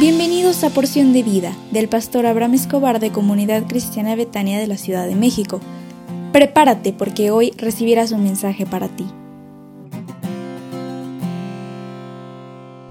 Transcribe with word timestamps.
Bienvenidos 0.00 0.64
a 0.64 0.70
Porción 0.70 1.12
de 1.12 1.22
Vida 1.22 1.54
del 1.72 1.86
pastor 1.86 2.24
Abraham 2.24 2.54
Escobar 2.54 3.00
de 3.00 3.12
Comunidad 3.12 3.66
Cristiana 3.66 4.16
Betania 4.16 4.58
de 4.58 4.66
la 4.66 4.78
Ciudad 4.78 5.06
de 5.06 5.14
México. 5.14 5.60
Prepárate 6.32 6.94
porque 6.94 7.30
hoy 7.30 7.52
recibirás 7.58 8.10
un 8.10 8.22
mensaje 8.22 8.64
para 8.64 8.88
ti. 8.88 9.04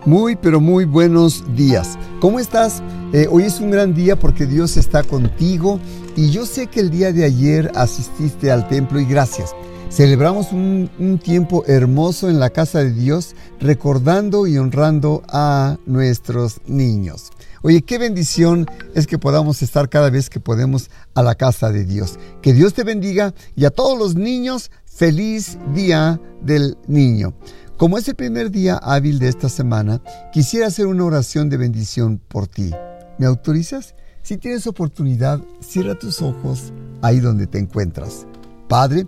Muy, 0.05 0.35
pero 0.35 0.61
muy 0.61 0.85
buenos 0.85 1.43
días. 1.55 1.97
¿Cómo 2.19 2.39
estás? 2.39 2.83
Eh, 3.11 3.25
hoy 3.27 3.45
es 3.45 3.59
un 3.59 3.71
gran 3.71 3.95
día 3.95 4.15
porque 4.15 4.45
Dios 4.45 4.77
está 4.77 5.01
contigo 5.01 5.79
y 6.15 6.29
yo 6.29 6.45
sé 6.45 6.67
que 6.67 6.79
el 6.79 6.91
día 6.91 7.11
de 7.11 7.25
ayer 7.25 7.71
asististe 7.73 8.51
al 8.51 8.67
templo 8.67 8.99
y 8.99 9.05
gracias. 9.05 9.55
Celebramos 9.89 10.51
un, 10.51 11.19
tiempo 11.21 11.63
hermoso 11.65 12.29
en 12.29 12.39
la 12.39 12.51
casa 12.51 12.79
de 12.79 12.91
Dios, 12.91 13.35
recordando 13.59 14.45
y 14.45 14.57
honrando 14.57 15.23
a 15.27 15.77
nuestros 15.87 16.61
niños. 16.67 17.31
Oye, 17.63 17.81
qué 17.81 17.97
bendición 17.97 18.67
es 18.93 19.07
que 19.07 19.17
podamos 19.17 19.63
estar 19.63 19.89
cada 19.89 20.11
vez 20.11 20.29
que 20.29 20.39
podemos 20.39 20.91
a 21.15 21.23
la 21.23 21.33
casa 21.33 21.71
de 21.71 21.85
Dios. 21.85 22.19
Que 22.43 22.53
Dios 22.53 22.75
te 22.75 22.83
bendiga 22.83 23.33
y 23.55 23.65
a 23.65 23.71
todos 23.71 23.97
los 23.97 24.15
niños, 24.15 24.69
feliz 24.85 25.57
día 25.73 26.21
del 26.41 26.77
niño. 26.87 27.33
Como 27.75 27.97
es 27.97 28.07
el 28.07 28.15
primer 28.15 28.51
día 28.51 28.77
hábil 28.77 29.17
de 29.17 29.27
esta 29.27 29.49
semana, 29.49 30.01
quisiera 30.31 30.67
hacer 30.67 30.85
una 30.85 31.03
oración 31.03 31.49
de 31.49 31.57
bendición 31.57 32.21
por 32.27 32.47
ti. 32.47 32.71
¿Me 33.17 33.25
autorizas? 33.25 33.95
Si 34.21 34.37
tienes 34.37 34.67
oportunidad, 34.67 35.41
cierra 35.61 35.97
tus 35.97 36.21
ojos 36.21 36.73
ahí 37.01 37.19
donde 37.19 37.47
te 37.47 37.57
encuentras. 37.57 38.27
Padre, 38.67 39.07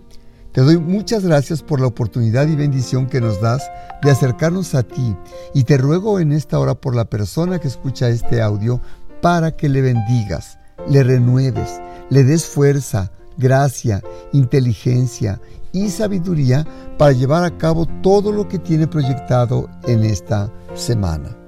te 0.52 0.60
doy 0.60 0.78
muchas 0.78 1.24
gracias 1.24 1.62
por 1.62 1.80
la 1.80 1.86
oportunidad 1.86 2.46
y 2.46 2.56
bendición 2.56 3.06
que 3.06 3.20
nos 3.20 3.40
das 3.40 3.62
de 4.02 4.10
acercarnos 4.10 4.74
a 4.74 4.82
ti 4.82 5.16
y 5.54 5.64
te 5.64 5.78
ruego 5.78 6.20
en 6.20 6.32
esta 6.32 6.58
hora 6.58 6.74
por 6.74 6.94
la 6.94 7.06
persona 7.06 7.58
que 7.58 7.68
escucha 7.68 8.08
este 8.08 8.42
audio 8.42 8.80
para 9.22 9.56
que 9.56 9.68
le 9.68 9.80
bendigas, 9.80 10.58
le 10.88 11.02
renueves, 11.02 11.80
le 12.10 12.24
des 12.24 12.44
fuerza, 12.44 13.10
gracia, 13.38 14.02
inteligencia 14.32 15.40
y 15.72 15.88
sabiduría 15.88 16.66
para 16.98 17.12
llevar 17.12 17.44
a 17.44 17.56
cabo 17.56 17.86
todo 18.02 18.30
lo 18.30 18.46
que 18.48 18.58
tiene 18.58 18.86
proyectado 18.86 19.70
en 19.84 20.04
esta 20.04 20.52
semana. 20.74 21.41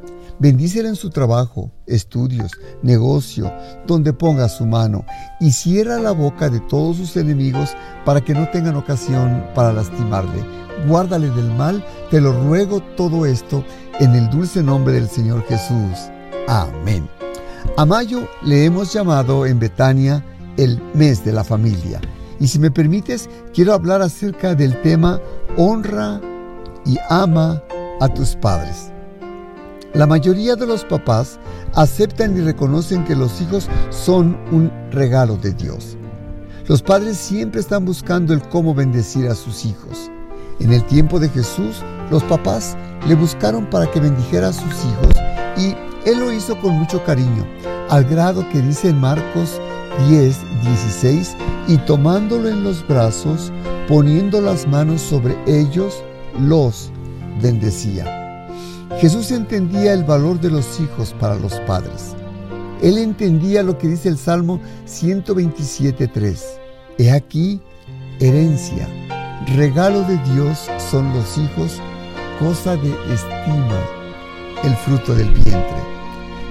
Bendícela 0.44 0.90
en 0.90 0.96
su 0.96 1.08
trabajo, 1.08 1.70
estudios, 1.86 2.52
negocio, 2.82 3.50
donde 3.86 4.12
ponga 4.12 4.50
su 4.50 4.66
mano, 4.66 5.06
y 5.40 5.52
cierra 5.52 5.98
la 5.98 6.10
boca 6.10 6.50
de 6.50 6.60
todos 6.60 6.98
sus 6.98 7.16
enemigos 7.16 7.70
para 8.04 8.22
que 8.22 8.34
no 8.34 8.46
tengan 8.50 8.76
ocasión 8.76 9.42
para 9.54 9.72
lastimarle. 9.72 10.44
Guárdale 10.86 11.30
del 11.30 11.50
mal, 11.52 11.82
te 12.10 12.20
lo 12.20 12.38
ruego 12.44 12.82
todo 12.94 13.24
esto 13.24 13.64
en 14.00 14.14
el 14.14 14.28
dulce 14.28 14.62
nombre 14.62 14.92
del 14.92 15.08
Señor 15.08 15.42
Jesús. 15.46 16.10
Amén. 16.46 17.08
A 17.78 17.86
mayo 17.86 18.28
le 18.42 18.66
hemos 18.66 18.92
llamado 18.92 19.46
en 19.46 19.58
Betania 19.58 20.22
el 20.58 20.78
mes 20.92 21.24
de 21.24 21.32
la 21.32 21.42
familia. 21.42 22.02
Y 22.38 22.48
si 22.48 22.58
me 22.58 22.70
permites, 22.70 23.30
quiero 23.54 23.72
hablar 23.72 24.02
acerca 24.02 24.54
del 24.54 24.78
tema 24.82 25.18
honra 25.56 26.20
y 26.84 26.98
ama 27.08 27.62
a 28.02 28.08
tus 28.10 28.36
padres. 28.36 28.90
La 29.94 30.08
mayoría 30.08 30.56
de 30.56 30.66
los 30.66 30.84
papás 30.84 31.38
aceptan 31.72 32.36
y 32.36 32.40
reconocen 32.40 33.04
que 33.04 33.14
los 33.14 33.40
hijos 33.40 33.68
son 33.90 34.36
un 34.50 34.72
regalo 34.90 35.36
de 35.36 35.52
Dios. 35.52 35.96
Los 36.66 36.82
padres 36.82 37.16
siempre 37.16 37.60
están 37.60 37.84
buscando 37.84 38.34
el 38.34 38.42
cómo 38.42 38.74
bendecir 38.74 39.28
a 39.28 39.36
sus 39.36 39.64
hijos. 39.64 40.10
En 40.58 40.72
el 40.72 40.84
tiempo 40.86 41.20
de 41.20 41.28
Jesús, 41.28 41.76
los 42.10 42.24
papás 42.24 42.76
le 43.06 43.14
buscaron 43.14 43.70
para 43.70 43.88
que 43.88 44.00
bendijera 44.00 44.48
a 44.48 44.52
sus 44.52 44.64
hijos 44.64 45.14
y 45.56 45.76
él 46.10 46.18
lo 46.18 46.32
hizo 46.32 46.60
con 46.60 46.72
mucho 46.72 47.04
cariño, 47.04 47.46
al 47.88 48.04
grado 48.04 48.48
que 48.50 48.60
dice 48.62 48.88
en 48.88 49.00
Marcos 49.00 49.60
10, 50.08 50.36
16, 50.62 51.36
y 51.68 51.76
tomándolo 51.78 52.48
en 52.48 52.64
los 52.64 52.86
brazos, 52.88 53.52
poniendo 53.86 54.40
las 54.40 54.66
manos 54.66 55.00
sobre 55.00 55.36
ellos, 55.46 56.02
los 56.40 56.90
bendecía. 57.40 58.23
Jesús 58.98 59.30
entendía 59.30 59.92
el 59.92 60.04
valor 60.04 60.40
de 60.40 60.50
los 60.50 60.80
hijos 60.80 61.14
para 61.18 61.36
los 61.36 61.54
padres. 61.60 62.14
Él 62.82 62.98
entendía 62.98 63.62
lo 63.62 63.78
que 63.78 63.88
dice 63.88 64.08
el 64.08 64.18
Salmo 64.18 64.60
127.3. 64.86 66.38
He 66.98 67.10
aquí, 67.10 67.60
herencia, 68.20 68.88
regalo 69.56 70.02
de 70.02 70.16
Dios 70.32 70.68
son 70.90 71.12
los 71.14 71.38
hijos, 71.38 71.80
cosa 72.38 72.76
de 72.76 72.90
estima, 73.12 73.80
el 74.62 74.74
fruto 74.76 75.14
del 75.14 75.30
vientre. 75.30 75.82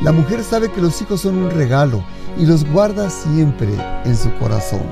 La 0.02 0.12
mujer 0.12 0.44
sabe 0.44 0.72
que 0.72 0.82
los 0.82 1.02
hijos 1.02 1.22
son 1.22 1.38
un 1.38 1.52
regalo 1.52 2.04
y 2.38 2.46
los 2.46 2.66
guarda 2.72 3.10
siempre 3.10 3.70
en 4.06 4.18
su 4.18 4.34
corazón. 4.38 4.84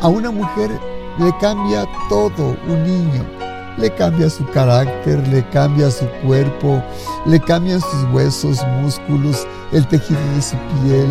A 0.00 0.08
una 0.08 0.30
mujer 0.30 0.70
le 1.18 1.32
cambia 1.40 1.86
todo 2.08 2.56
un 2.66 2.82
niño 2.82 3.43
le 3.78 3.90
cambia 3.90 4.30
su 4.30 4.44
carácter, 4.50 5.26
le 5.28 5.46
cambia 5.50 5.90
su 5.90 6.06
cuerpo, 6.24 6.82
le 7.26 7.40
cambian 7.40 7.80
sus 7.80 8.04
huesos, 8.12 8.64
músculos, 8.80 9.46
el 9.72 9.86
tejido 9.88 10.20
de 10.34 10.42
su 10.42 10.56
piel. 10.82 11.08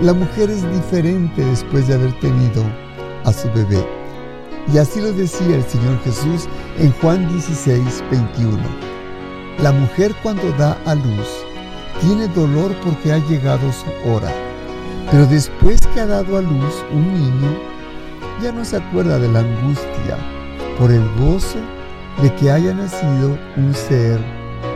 La 0.00 0.12
mujer 0.12 0.50
es 0.50 0.62
diferente 0.72 1.44
después 1.44 1.86
de 1.88 1.94
haber 1.94 2.12
tenido 2.20 2.64
a 3.24 3.32
su 3.32 3.50
bebé. 3.52 3.86
Y 4.72 4.78
así 4.78 5.00
lo 5.00 5.12
decía 5.12 5.56
el 5.56 5.64
Señor 5.64 5.98
Jesús 6.04 6.48
en 6.78 6.92
Juan 7.00 7.28
16, 7.28 8.02
21. 8.10 8.58
La 9.58 9.72
mujer 9.72 10.14
cuando 10.22 10.50
da 10.52 10.78
a 10.86 10.94
luz 10.94 11.44
tiene 12.00 12.26
dolor 12.28 12.74
porque 12.84 13.12
ha 13.12 13.18
llegado 13.28 13.70
su 13.72 14.10
hora, 14.10 14.32
pero 15.10 15.26
después 15.26 15.80
que 15.94 16.00
ha 16.00 16.06
dado 16.06 16.38
a 16.38 16.40
luz 16.40 16.84
un 16.92 17.12
niño, 17.12 17.58
ya 18.42 18.50
no 18.50 18.64
se 18.64 18.76
acuerda 18.76 19.18
de 19.18 19.28
la 19.28 19.40
angustia 19.40 20.16
por 20.78 20.90
el 20.90 21.06
gozo 21.16 21.58
de 22.20 22.34
que 22.36 22.50
haya 22.50 22.74
nacido 22.74 23.38
un 23.56 23.74
ser 23.74 24.20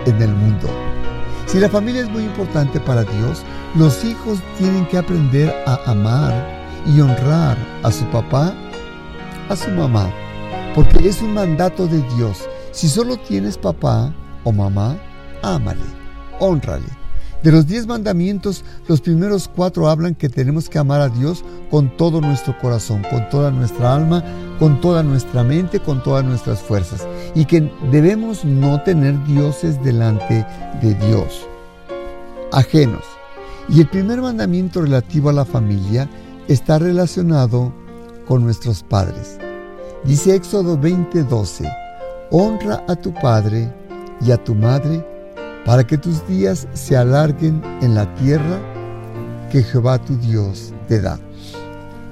en 0.07 0.23
el 0.23 0.31
mundo. 0.31 0.69
Si 1.47 1.59
la 1.59 1.69
familia 1.69 2.03
es 2.03 2.11
muy 2.11 2.25
importante 2.25 2.81
para 2.81 3.05
Dios, 3.05 3.43
los 3.77 4.05
hijos 4.05 4.41
tienen 4.59 4.87
que 4.87 4.99
aprender 4.99 5.55
a 5.67 5.91
amar 5.91 6.35
y 6.87 7.01
honrar 7.01 7.57
a 7.83 7.91
su 7.91 8.05
papá, 8.07 8.53
a 9.49 9.57
su 9.57 9.71
mamá, 9.71 10.11
porque 10.75 11.09
es 11.09 11.23
un 11.23 11.35
mandato 11.35 11.87
de 11.87 12.03
Dios. 12.17 12.49
Si 12.73 12.89
solo 12.89 13.17
tienes 13.17 13.57
papá 13.57 14.13
o 14.45 14.53
mamá, 14.53 14.97
ámale, 15.43 15.85
honrale. 16.41 17.06
De 17.47 17.53
los 17.53 17.69
diez 17.69 17.87
mandamientos, 17.87 18.65
los 18.89 19.01
primeros 19.01 19.47
cuatro 19.47 19.89
hablan 19.89 20.17
que 20.17 20.29
tenemos 20.29 20.69
que 20.69 20.81
amar 20.81 21.01
a 21.01 21.09
Dios 21.09 21.45
con 21.71 21.97
todo 21.97 22.21
nuestro 22.21 22.59
corazón, 22.59 23.07
con 23.09 23.29
toda 23.29 23.53
nuestra 23.53 23.95
alma, 23.95 24.25
con 24.59 24.81
toda 24.81 25.05
nuestra 25.05 25.45
mente, 25.45 25.79
con 25.79 26.03
todas 26.03 26.25
nuestras 26.25 26.61
fuerzas. 26.61 27.07
Y 27.37 27.45
que 27.45 27.71
debemos 27.93 28.45
no 28.45 28.83
tener 28.83 29.25
dioses 29.27 29.81
delante 29.85 30.45
de 30.83 30.95
Dios, 31.07 31.47
ajenos. 32.51 33.05
Y 33.69 33.81
el 33.81 33.87
primer 33.87 34.21
mandamiento 34.21 34.83
relativo 34.83 35.31
a 35.31 35.33
la 35.33 35.45
familia 35.45 36.11
está 36.49 36.81
relacionado 36.81 37.73
con 38.27 38.43
nuestros 38.43 38.83
padres. 38.83 39.39
Dice 40.03 40.35
Éxodo 40.35 40.77
20:12, 40.77 41.73
honra 42.33 42.83
a 42.89 42.97
tu 42.97 43.15
padre 43.15 43.73
y 44.21 44.33
a 44.33 44.37
tu 44.37 44.53
madre 44.57 45.16
para 45.67 45.85
que 45.85 45.99
tus 45.99 46.27
días 46.29 46.69
se 46.75 46.97
alarguen 46.97 47.61
en 47.83 47.97
la 47.97 48.15
tierra 48.15 48.59
que 49.51 49.65
Jehová 49.65 49.99
tu 49.99 50.17
Dios 50.17 50.73
te 50.87 51.01
da. 51.01 51.19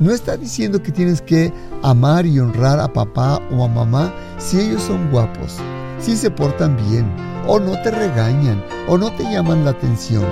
No 0.01 0.11
está 0.11 0.37
diciendo 0.37 0.83
que 0.83 0.91
tienes 0.91 1.23
que 1.23 1.53
amar 1.83 2.27
y 2.27 2.41
honrar 2.41 2.81
a 2.81 2.93
papá 2.93 3.41
o 3.53 3.65
a 3.65 3.69
mamá 3.69 4.13
si 4.39 4.59
ellos 4.59 4.83
son 4.83 5.09
guapos, 5.13 5.57
si 6.01 6.17
se 6.17 6.33
portan 6.33 6.77
bien, 6.89 7.07
o 7.47 7.61
no 7.61 7.81
te 7.83 7.93
regañan, 7.93 8.63
o 8.89 8.99
no 8.99 9.13
te 9.13 9.23
llaman 9.23 9.65
la 9.65 9.71
atención. 9.71 10.25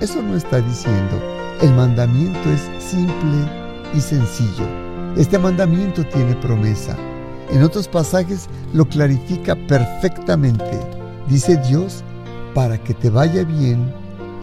Eso 0.00 0.20
no 0.20 0.36
está 0.36 0.60
diciendo. 0.60 1.22
El 1.62 1.72
mandamiento 1.74 2.50
es 2.50 2.82
simple 2.82 3.48
y 3.94 4.00
sencillo. 4.00 4.66
Este 5.16 5.38
mandamiento 5.38 6.04
tiene 6.04 6.34
promesa. 6.36 6.96
En 7.50 7.62
otros 7.62 7.86
pasajes 7.86 8.48
lo 8.74 8.86
clarifica 8.86 9.54
perfectamente. 9.68 10.80
Dice 11.28 11.56
Dios 11.68 12.02
para 12.56 12.82
que 12.82 12.94
te 12.94 13.10
vaya 13.10 13.44
bien 13.44 13.92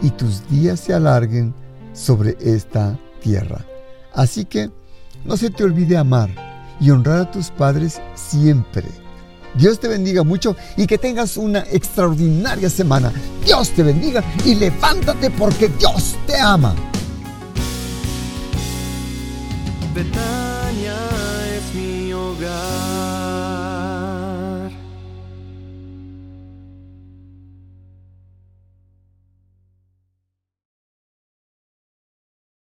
y 0.00 0.08
tus 0.10 0.48
días 0.48 0.78
se 0.78 0.94
alarguen 0.94 1.52
sobre 1.92 2.36
esta 2.40 2.96
tierra. 3.20 3.66
Así 4.12 4.44
que 4.44 4.70
no 5.24 5.36
se 5.36 5.50
te 5.50 5.64
olvide 5.64 5.96
amar 5.96 6.30
y 6.78 6.90
honrar 6.90 7.22
a 7.22 7.30
tus 7.32 7.50
padres 7.50 8.00
siempre. 8.14 8.84
Dios 9.56 9.80
te 9.80 9.88
bendiga 9.88 10.22
mucho 10.22 10.54
y 10.76 10.86
que 10.86 10.96
tengas 10.96 11.36
una 11.36 11.64
extraordinaria 11.72 12.70
semana. 12.70 13.12
Dios 13.44 13.70
te 13.70 13.82
bendiga 13.82 14.22
y 14.44 14.54
levántate 14.54 15.30
porque 15.30 15.66
Dios 15.66 16.14
te 16.28 16.38
ama. 16.38 16.72